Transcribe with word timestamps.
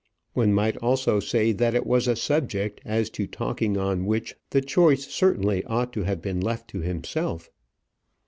One 0.33 0.51
might 0.51 0.77
also 0.77 1.19
say 1.19 1.51
that 1.51 1.75
it 1.75 1.85
was 1.85 2.07
a 2.07 2.15
subject 2.15 2.81
as 2.83 3.11
to 3.11 3.27
talking 3.27 3.77
on 3.77 4.07
which 4.07 4.35
the 4.49 4.59
choice 4.59 5.05
certainly 5.07 5.63
ought 5.65 5.93
to 5.93 6.01
have 6.05 6.23
been 6.23 6.41
left 6.41 6.67
to 6.71 6.79
himself. 6.81 7.51